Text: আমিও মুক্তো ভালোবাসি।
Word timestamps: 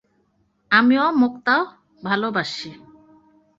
আমিও 0.71 1.05
মুক্তো 1.21 1.55
ভালোবাসি। 2.03 2.71